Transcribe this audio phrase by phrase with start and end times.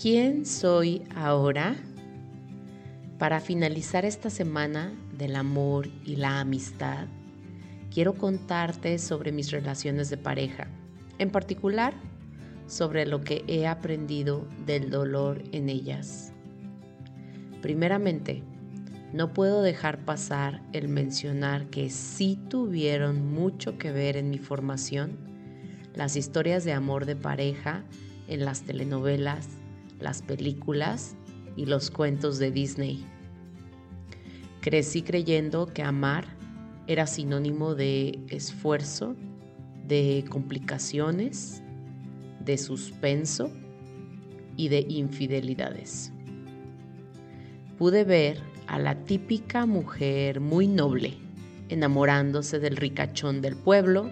[0.00, 1.74] ¿Quién soy ahora?
[3.18, 7.06] Para finalizar esta semana del amor y la amistad,
[7.90, 10.66] quiero contarte sobre mis relaciones de pareja,
[11.18, 11.94] en particular
[12.66, 16.34] sobre lo que he aprendido del dolor en ellas.
[17.62, 18.42] Primeramente,
[19.14, 25.16] no puedo dejar pasar el mencionar que sí tuvieron mucho que ver en mi formación
[25.94, 27.82] las historias de amor de pareja
[28.28, 29.48] en las telenovelas,
[29.98, 31.16] las películas
[31.56, 33.04] y los cuentos de Disney.
[34.60, 36.26] Crecí creyendo que amar
[36.86, 39.16] era sinónimo de esfuerzo,
[39.86, 41.62] de complicaciones,
[42.44, 43.50] de suspenso
[44.56, 46.12] y de infidelidades.
[47.78, 51.18] Pude ver a la típica mujer muy noble
[51.68, 54.10] enamorándose del ricachón del pueblo,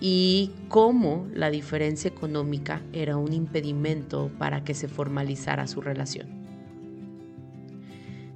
[0.00, 6.28] y cómo la diferencia económica era un impedimento para que se formalizara su relación.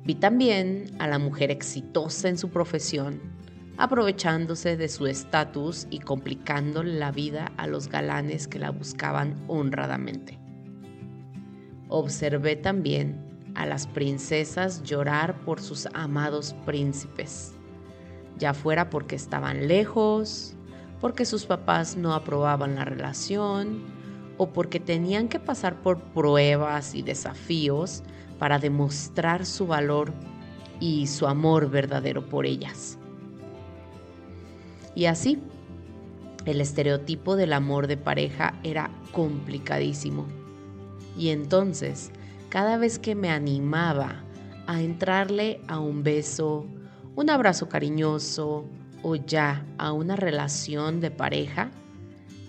[0.04, 3.20] Vi también a la mujer exitosa en su profesión,
[3.76, 10.38] aprovechándose de su estatus y complicando la vida a los galanes que la buscaban honradamente.
[11.88, 17.52] Observé también a las princesas llorar por sus amados príncipes,
[18.38, 20.56] ya fuera porque estaban lejos,
[21.00, 23.82] porque sus papás no aprobaban la relación
[24.36, 28.02] o porque tenían que pasar por pruebas y desafíos
[28.38, 30.12] para demostrar su valor
[30.80, 32.98] y su amor verdadero por ellas.
[34.94, 35.38] Y así,
[36.46, 40.26] el estereotipo del amor de pareja era complicadísimo.
[41.18, 42.10] Y entonces,
[42.48, 44.24] cada vez que me animaba
[44.66, 46.66] a entrarle a un beso,
[47.14, 48.64] un abrazo cariñoso,
[49.02, 51.70] o ya a una relación de pareja,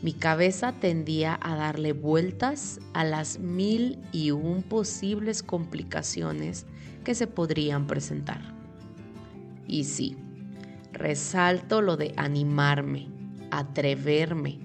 [0.02, 6.66] mi cabeza tendía a darle vueltas a las mil y un posibles complicaciones
[7.04, 8.42] que se podrían presentar.
[9.68, 10.18] Y sí,
[10.92, 13.10] resalto lo de animarme,
[13.52, 14.60] atreverme,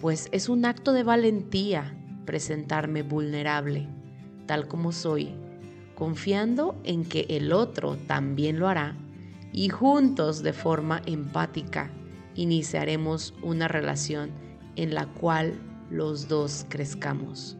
[0.00, 3.86] pues es un acto de valentía presentarme vulnerable,
[4.46, 5.30] tal como soy,
[5.94, 8.96] confiando en que el otro también lo hará
[9.56, 11.90] y juntos de forma empática
[12.34, 14.30] iniciaremos una relación
[14.76, 15.54] en la cual
[15.90, 17.56] los dos crezcamos.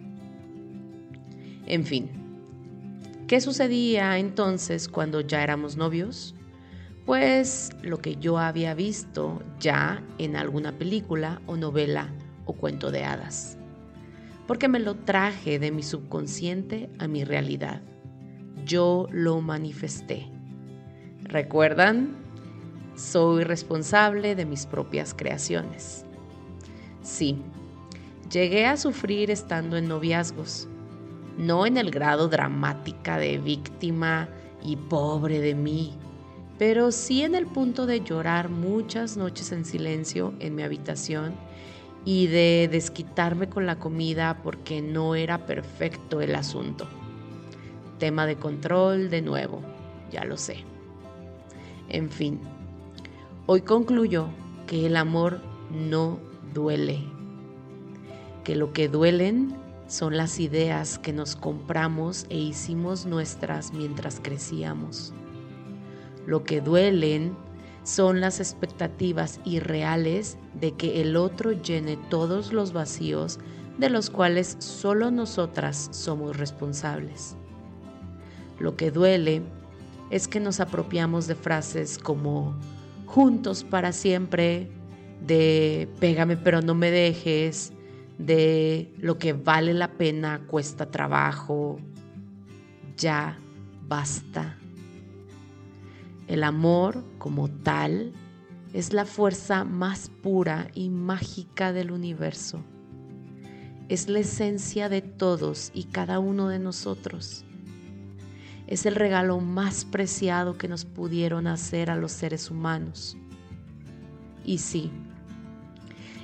[1.64, 2.10] En fin,
[3.26, 6.34] ¿qué sucedía entonces cuando ya éramos novios?
[7.06, 12.12] Pues lo que yo había visto ya en alguna película o novela
[12.44, 13.56] o cuento de hadas,
[14.46, 17.80] porque me lo traje de mi subconsciente a mi realidad.
[18.66, 20.35] Yo lo manifesté
[21.28, 22.14] ¿Recuerdan?
[22.94, 26.04] Soy responsable de mis propias creaciones.
[27.03, 27.42] Sí,
[28.31, 30.69] llegué a sufrir estando en noviazgos,
[31.37, 34.28] no en el grado dramática de víctima
[34.62, 35.94] y pobre de mí,
[36.59, 41.34] pero sí en el punto de llorar muchas noches en silencio en mi habitación
[42.04, 46.87] y de desquitarme con la comida porque no era perfecto el asunto.
[47.98, 49.60] Tema de control de nuevo,
[50.12, 50.75] ya lo sé.
[51.88, 52.41] En fin,
[53.47, 54.28] hoy concluyo
[54.66, 56.19] que el amor no
[56.52, 57.04] duele,
[58.44, 65.12] que lo que duelen son las ideas que nos compramos e hicimos nuestras mientras crecíamos.
[66.26, 67.36] Lo que duelen
[67.84, 73.38] son las expectativas irreales de que el otro llene todos los vacíos
[73.78, 77.36] de los cuales solo nosotras somos responsables.
[78.58, 79.42] Lo que duele
[80.11, 82.55] es que nos apropiamos de frases como
[83.06, 84.71] juntos para siempre,
[85.27, 87.72] de pégame pero no me dejes,
[88.19, 91.78] de lo que vale la pena cuesta trabajo,
[92.97, 93.39] ya
[93.87, 94.56] basta.
[96.28, 98.12] El amor como tal
[98.73, 102.61] es la fuerza más pura y mágica del universo.
[103.88, 107.45] Es la esencia de todos y cada uno de nosotros
[108.66, 113.16] es el regalo más preciado que nos pudieron hacer a los seres humanos.
[114.44, 114.90] Y sí,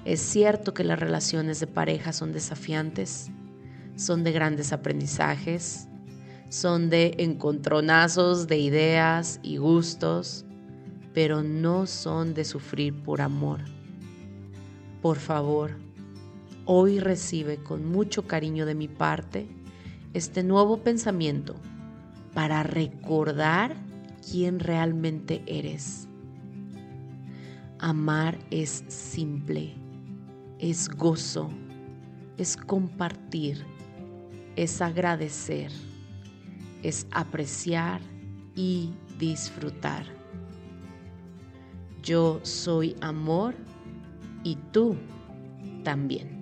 [0.04, 3.30] es cierto que las relaciones de pareja son desafiantes,
[3.96, 5.88] son de grandes aprendizajes,
[6.48, 10.44] son de encontronazos de ideas y gustos,
[11.14, 13.60] pero no son de sufrir por amor.
[15.00, 15.76] Por favor,
[16.64, 19.46] hoy recibe con mucho cariño de mi parte
[20.14, 21.54] este nuevo pensamiento
[22.34, 23.76] para recordar
[24.31, 26.08] quién realmente eres.
[27.79, 29.75] Amar es simple,
[30.58, 31.50] es gozo,
[32.38, 33.64] es compartir,
[34.56, 35.73] es agradecer,
[36.82, 38.00] es apreciar
[38.55, 40.06] y disfrutar.
[42.02, 43.55] Yo soy amor
[44.44, 44.96] y tú
[45.85, 46.41] también.